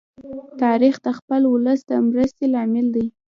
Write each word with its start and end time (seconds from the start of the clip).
تاریخ 0.61 0.95
د 1.05 1.07
خپل 1.17 1.41
ولس 1.53 1.79
د 1.89 1.91
مرستی 2.07 2.45
لامل 2.53 2.87
دی. 2.95 3.05